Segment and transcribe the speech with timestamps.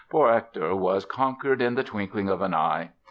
[0.09, 2.89] Poor Hector was conquered in the twinkling of an eye.